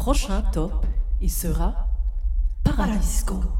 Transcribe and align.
prochain 0.00 0.40
top, 0.50 0.86
il 1.20 1.30
sera 1.30 1.86
Paradisco. 2.62 3.59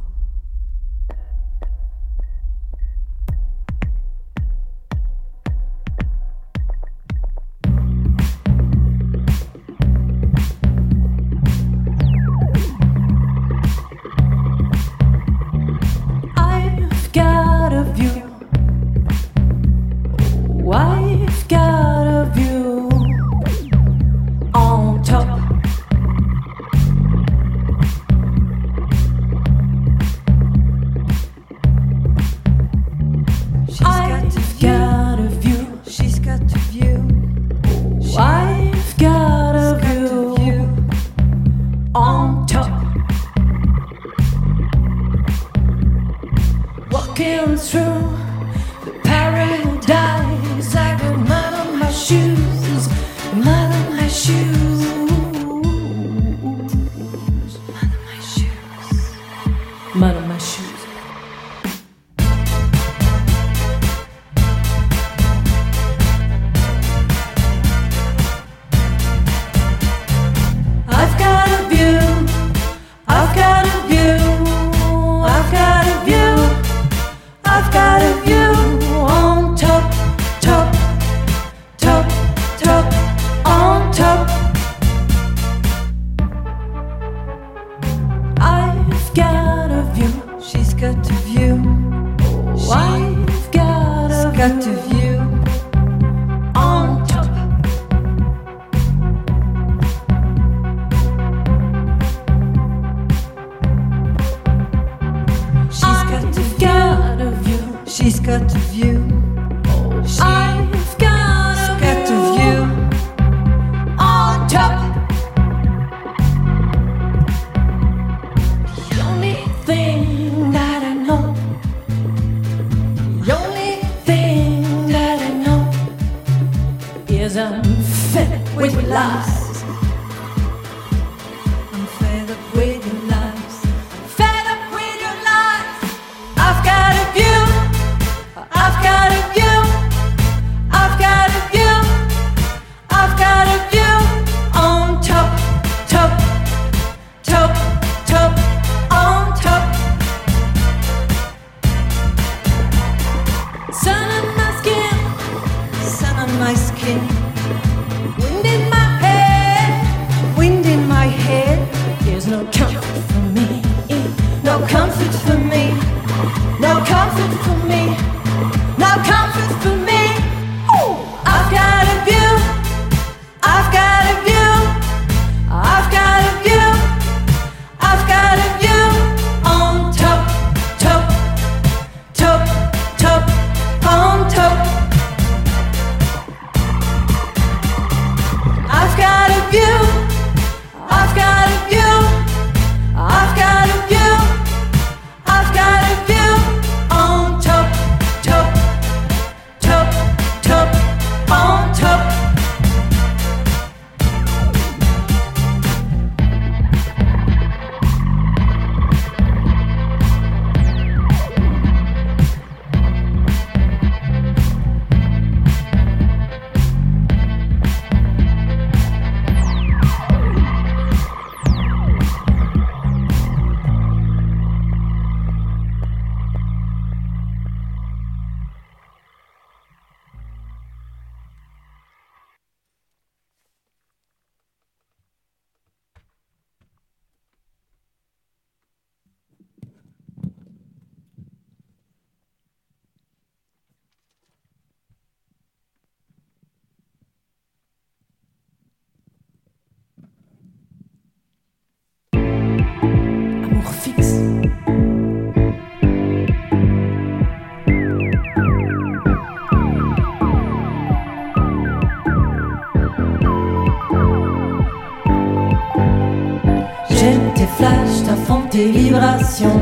vibrations. 269.00 269.60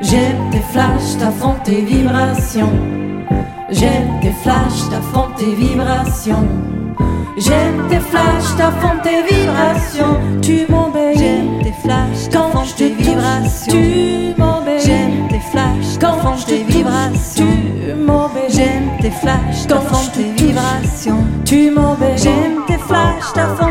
J'aime 0.00 0.50
tes 0.50 0.60
flashs, 0.72 1.18
t'affrontes 1.18 1.62
tes 1.64 1.82
vibrations. 1.82 2.72
J'aime 3.70 4.20
tes 4.22 4.32
flashs, 4.42 4.88
t'affrontes 4.90 5.36
tes 5.36 5.54
vibrations. 5.54 6.48
J'aime 7.36 7.88
tes 7.90 8.00
flashs, 8.00 8.56
t'affrontes 8.56 9.02
tes 9.02 9.22
vibrations. 9.22 10.16
Tu 10.40 10.66
m'embellis. 10.70 11.18
J'aime 11.18 11.62
tes 11.62 11.74
flashs, 11.82 12.28
quand 12.32 12.64
je 12.64 12.74
tes 12.74 12.90
vibrations. 12.90 13.72
Tu 13.72 14.34
m'embellis. 14.38 14.84
J'aime 14.84 15.28
tes 15.28 15.40
flashs, 15.50 15.98
quand 16.00 16.36
je 16.36 16.46
tes 16.46 16.62
vibrations. 16.64 17.44
Tu 17.46 17.94
m'embellis. 17.94 18.54
J'aime 18.54 18.88
tes 19.02 19.10
flashs, 19.10 19.66
quand 19.68 19.82
tes 20.14 20.42
vibrations. 20.42 21.24
Tu 21.44 21.70
m'embellis. 21.70 22.22
J'aime 22.22 22.64
tes 22.66 22.78
flashs, 22.78 23.32
t'affrontes 23.34 23.67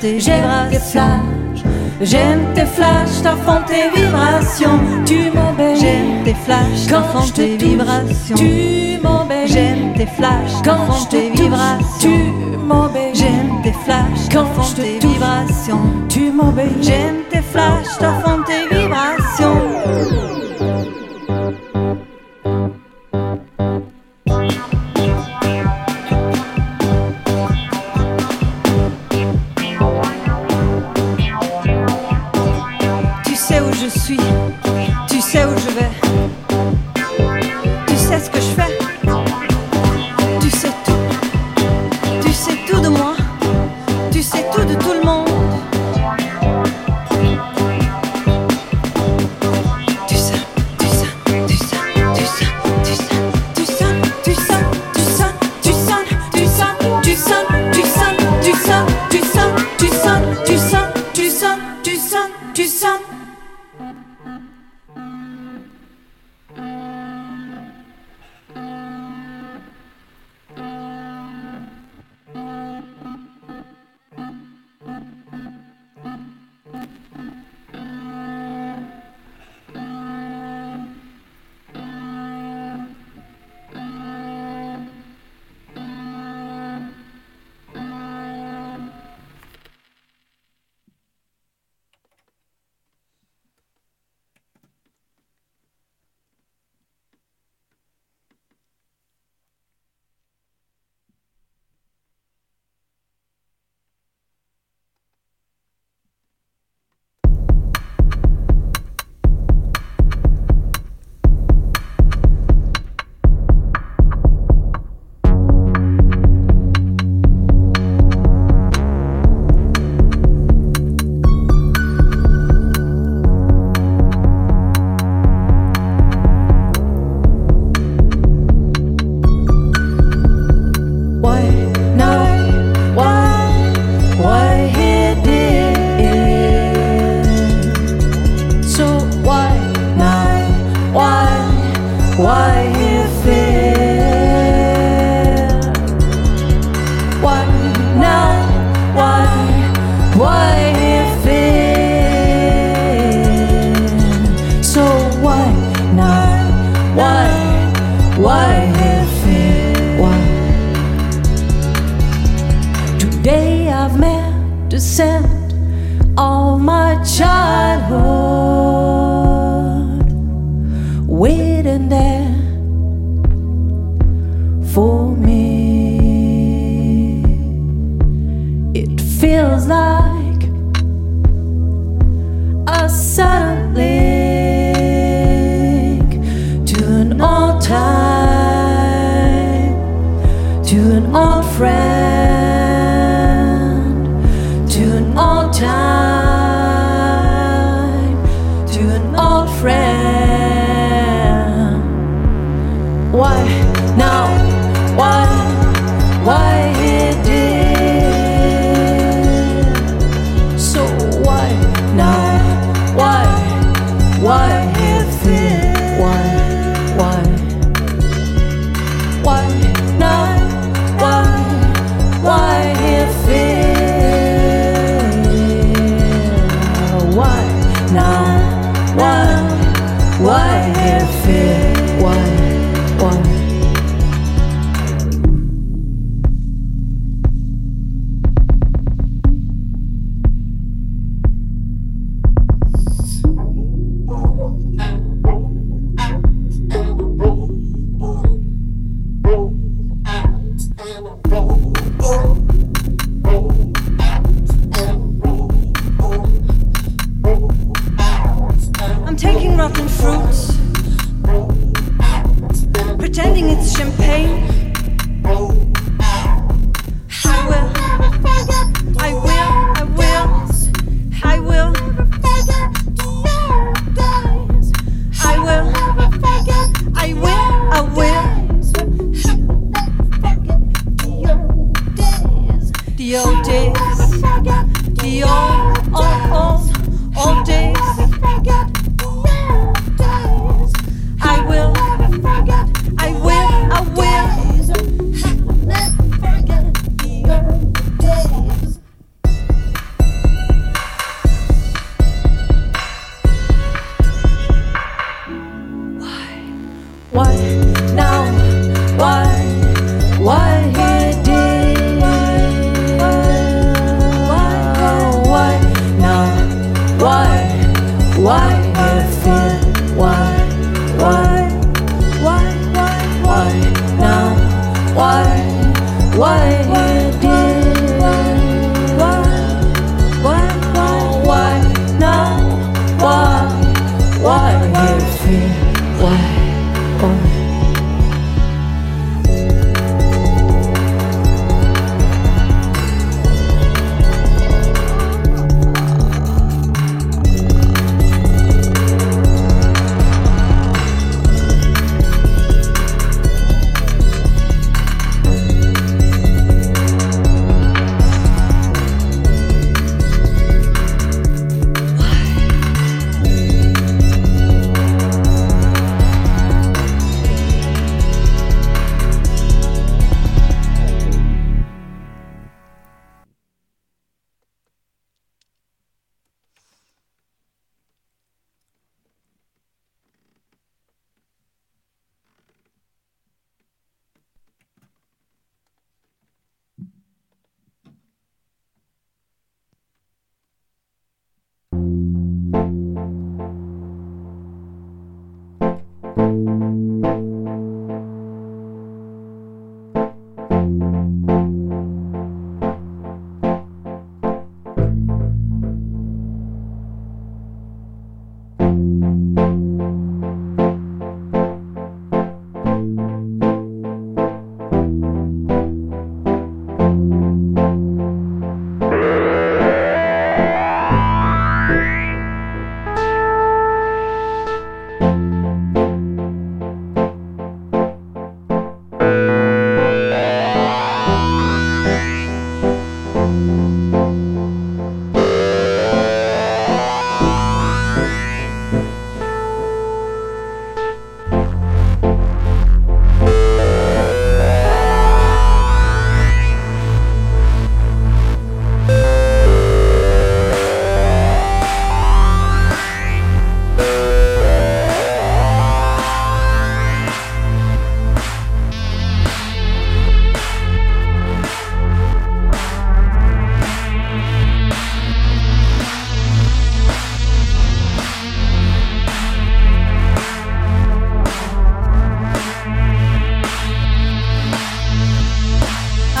tes 0.00 0.18
vibrations. 0.18 1.02
J'aime 2.00 2.54
tes 2.54 2.64
flashs, 2.64 3.22
ta 3.22 3.32
fond 3.32 3.62
tes 3.66 3.90
vibrations. 3.94 4.80
Tu 5.04 5.30
m'embêtes. 5.30 5.80
J'aime 5.80 6.24
tes 6.24 6.34
flashs, 6.34 6.86
ta 6.88 7.02
tes 7.34 7.56
vibrations. 7.56 8.36
Tu 8.36 8.98
m'embêtes. 9.02 9.48
J'aime 9.48 9.92
tes 9.94 10.06
flashs, 10.06 10.62
ta 10.62 10.76
fond 10.76 11.04
tes 11.10 11.30
vibrations. 11.30 11.84
Tu 12.00 12.56
m'embêtes. 12.66 13.14
J'aime 13.14 13.62
tes 13.62 13.72
flashs, 13.84 14.28
ta 14.30 14.44
fond 14.44 14.74
tes 14.74 14.98
vibrations. 14.98 15.80
Tu 16.08 16.32
m'embêtes. 16.32 16.82
J'aime 16.82 17.22
tes 17.30 17.42
flashs, 17.42 17.98
ta 17.98 18.12
fond 18.22 18.42
tes 18.46 18.74
vibrations. 18.74 19.69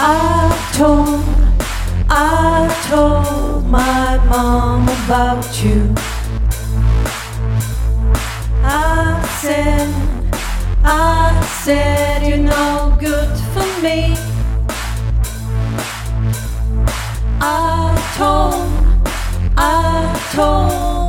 I 0.02 0.72
told, 0.72 1.20
I 2.08 2.74
told 2.88 3.66
my 3.66 4.16
mom 4.30 4.84
about 4.84 5.62
you. 5.62 5.94
I 8.64 9.22
said, 9.42 9.88
I 10.82 11.46
said 11.64 12.26
you're 12.26 12.38
no 12.38 12.96
good 12.98 13.36
for 13.52 13.82
me. 13.82 14.16
I 17.42 18.14
told, 18.16 19.04
I 19.58 20.30
told 20.32 20.99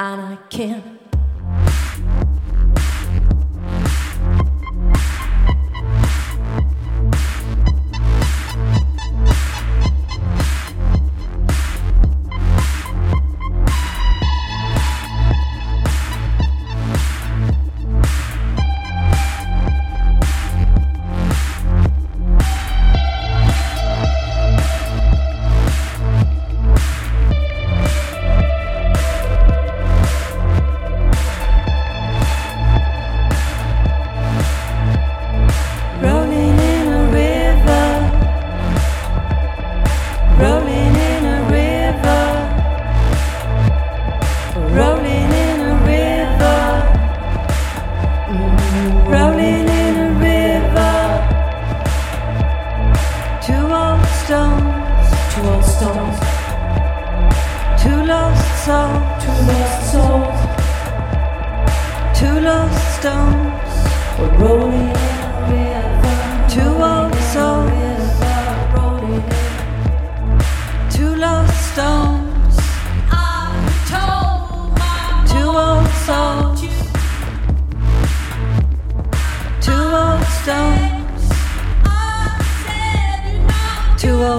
And 0.00 0.20
I 0.20 0.36
can't. 0.48 0.97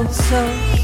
So. 0.07 0.78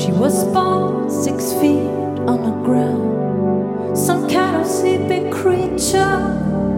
She 0.00 0.12
was 0.12 0.44
born 0.44 1.10
six 1.10 1.52
feet 1.60 1.86
on 2.24 2.40
the 2.42 2.56
ground, 2.64 3.98
some 3.98 4.26
kind 4.30 4.56
of 4.56 4.66
sleeping 4.66 5.30
creature. 5.30 6.69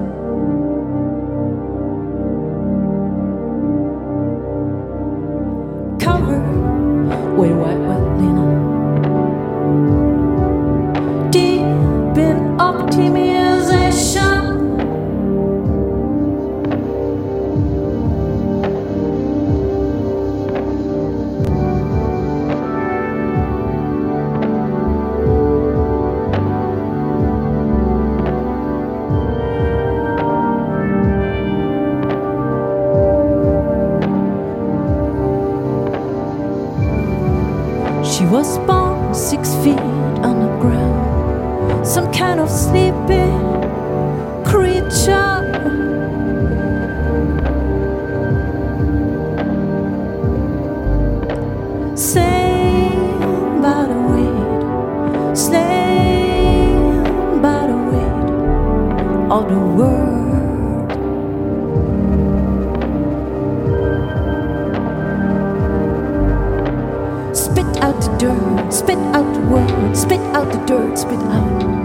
Spit 67.35 67.65
out 67.79 67.99
the 68.03 68.17
dirt, 68.19 68.73
spit 68.73 68.99
out 68.99 69.33
the 69.33 69.41
word, 69.49 69.97
spit 69.97 70.21
out 70.35 70.53
the 70.53 70.59
dirt, 70.67 70.99
spit 70.99 71.19
out. 71.19 71.82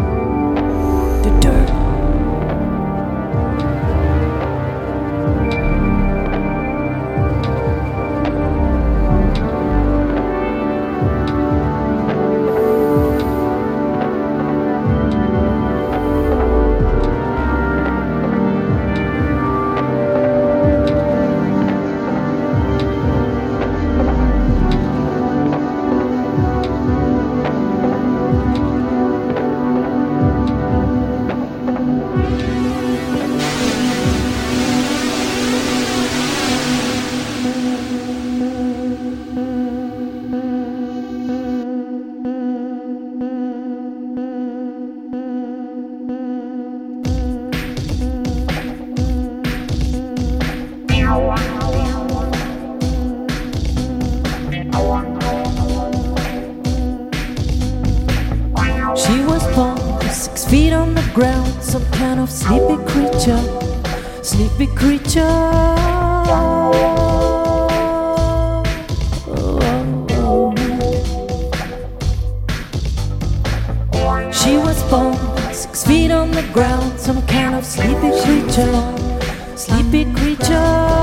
bone, 74.90 75.18
six 75.54 75.86
feet 75.86 76.12
on 76.12 76.32
the 76.32 76.44
ground, 76.54 77.00
some 77.00 77.26
kind 77.28 77.56
of 77.56 77.66
sleepy 77.66 78.12
creature, 78.24 79.56
sleepy 79.56 80.06
creature. 80.14 80.97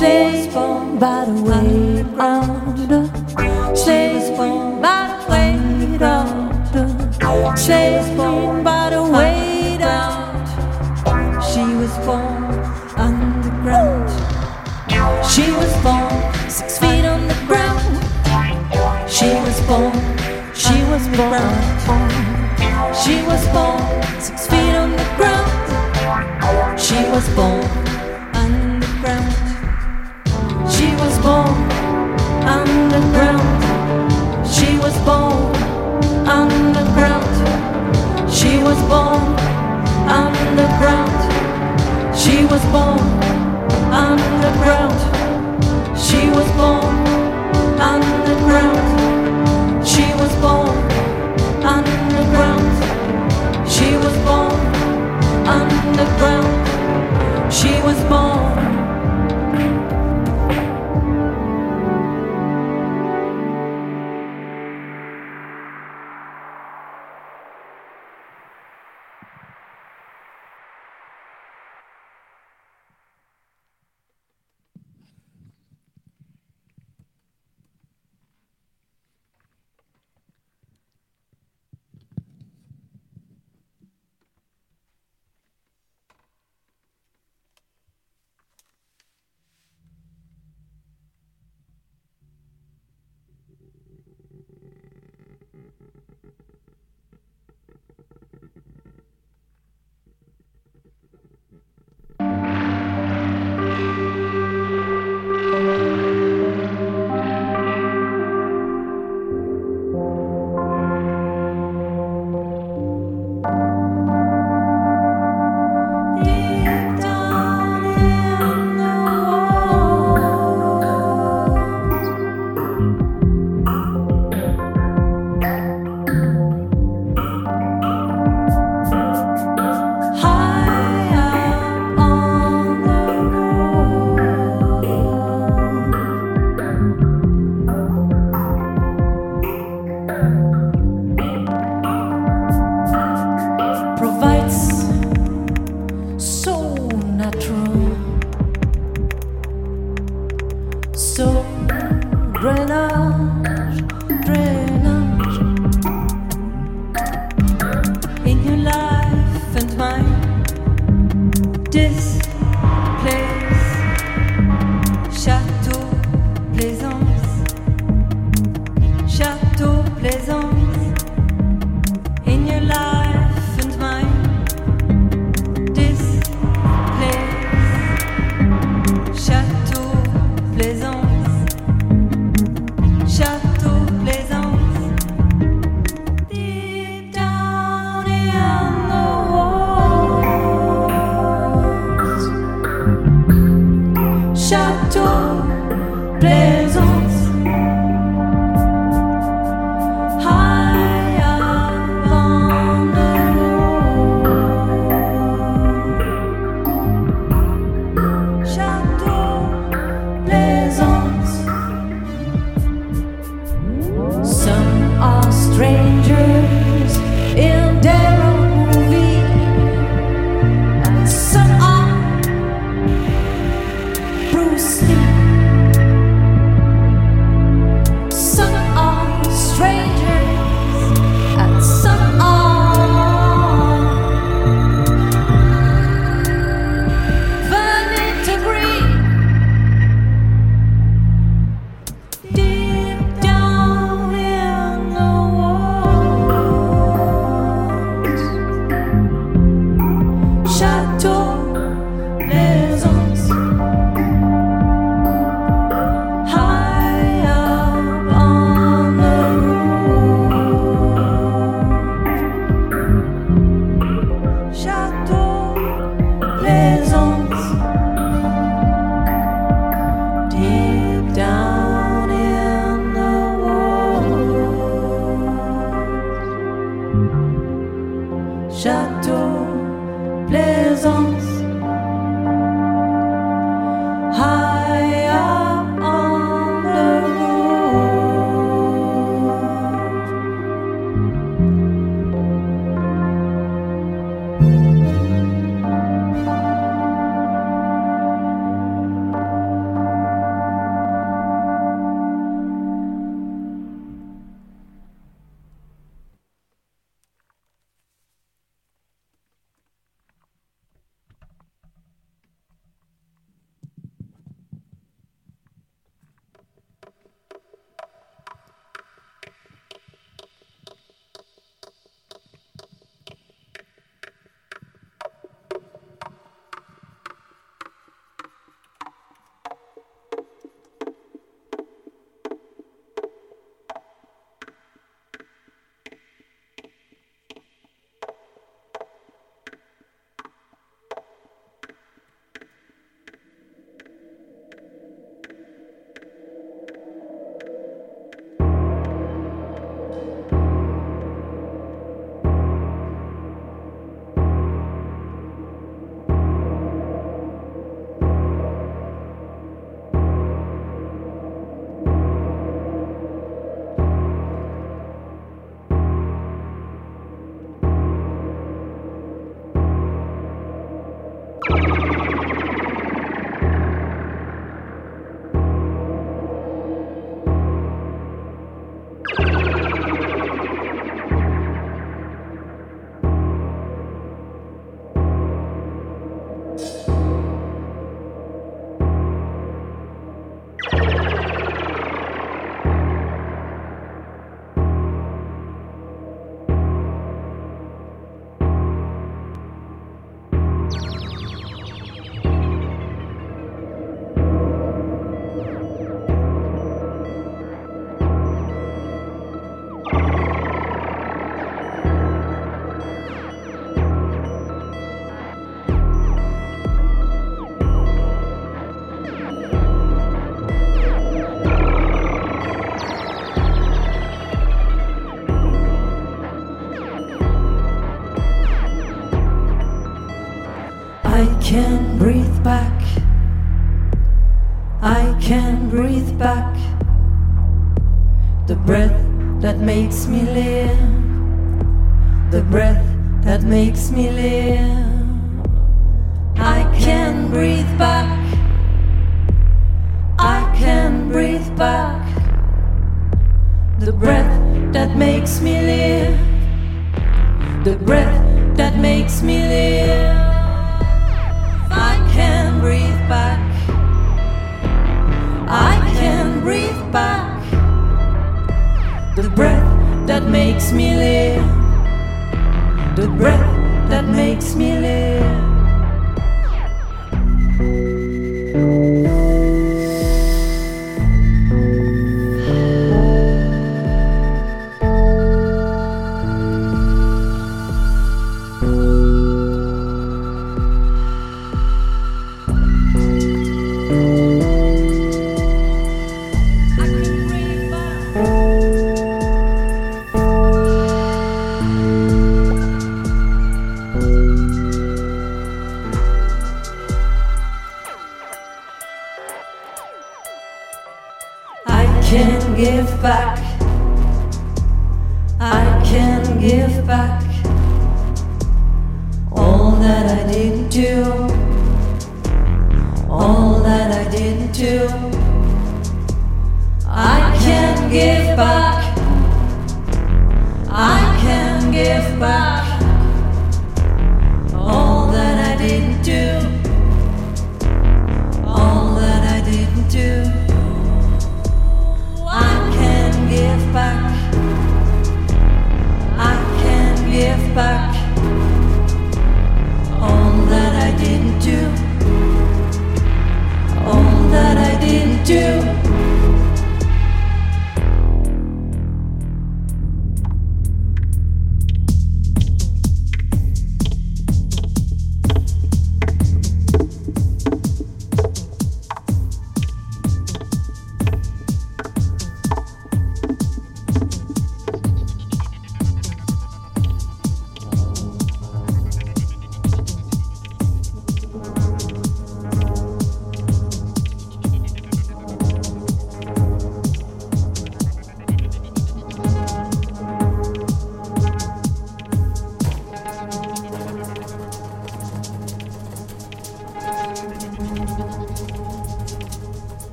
was 0.00 0.46
by 0.98 1.26
the 1.26 1.42
way. 1.42 1.79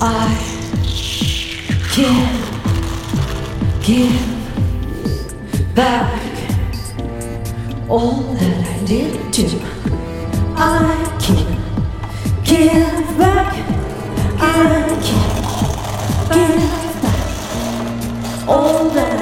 I 0.00 0.28
give, 1.94 2.36
give 3.82 5.74
back 5.74 6.22
all 7.88 8.22
that 8.34 8.66
I 8.66 8.84
did 8.84 9.32
to. 9.32 9.46
I 10.56 11.18
can 11.20 11.46
give 12.44 13.18
back. 13.18 13.52
I 14.38 14.50
can 15.02 15.28
give 16.30 17.00
back 17.02 18.48
all 18.48 18.90
that. 18.90 19.15